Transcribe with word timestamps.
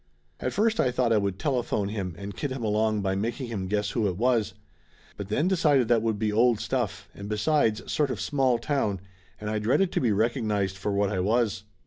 At 0.39 0.51
first 0.51 0.79
I 0.79 0.89
thought 0.89 1.13
I 1.13 1.19
would 1.19 1.37
telephone 1.37 1.89
him 1.89 2.15
and 2.17 2.35
kid 2.35 2.49
him 2.51 2.63
along 2.63 3.03
by 3.03 3.13
making 3.13 3.49
him 3.49 3.67
guess 3.67 3.91
who 3.91 4.07
it 4.07 4.17
was, 4.17 4.55
but 5.15 5.29
then 5.29 5.47
decided 5.47 5.89
that 5.89 6.01
would 6.01 6.17
be 6.17 6.31
old 6.31 6.59
stuff, 6.59 7.07
and 7.13 7.29
besides, 7.29 7.83
sort 7.91 8.09
of 8.09 8.19
small 8.19 8.57
town, 8.57 8.99
and 9.39 9.47
I 9.47 9.59
dreaded 9.59 9.91
to 9.91 10.01
be 10.01 10.11
recognized 10.11 10.75
for 10.75 10.91
what 10.91 11.11
I 11.11 11.19
was. 11.19 11.65